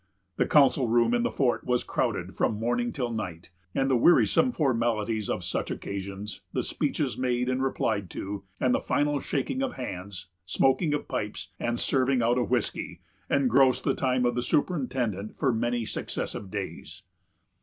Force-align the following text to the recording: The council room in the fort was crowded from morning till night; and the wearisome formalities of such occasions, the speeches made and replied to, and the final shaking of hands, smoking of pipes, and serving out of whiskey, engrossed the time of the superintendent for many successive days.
The 0.37 0.47
council 0.47 0.87
room 0.87 1.13
in 1.13 1.21
the 1.21 1.29
fort 1.29 1.63
was 1.63 1.83
crowded 1.83 2.35
from 2.35 2.55
morning 2.55 2.91
till 2.91 3.11
night; 3.11 3.51
and 3.75 3.87
the 3.87 3.95
wearisome 3.95 4.51
formalities 4.51 5.29
of 5.29 5.43
such 5.43 5.69
occasions, 5.69 6.41
the 6.53 6.63
speeches 6.63 7.19
made 7.19 7.47
and 7.47 7.61
replied 7.61 8.09
to, 8.09 8.43
and 8.59 8.73
the 8.73 8.79
final 8.79 9.19
shaking 9.19 9.61
of 9.61 9.73
hands, 9.73 10.25
smoking 10.43 10.95
of 10.95 11.07
pipes, 11.07 11.49
and 11.59 11.79
serving 11.79 12.23
out 12.23 12.39
of 12.39 12.49
whiskey, 12.49 13.01
engrossed 13.29 13.83
the 13.83 13.93
time 13.93 14.25
of 14.25 14.33
the 14.33 14.41
superintendent 14.41 15.37
for 15.37 15.53
many 15.53 15.85
successive 15.85 16.49
days. 16.49 17.03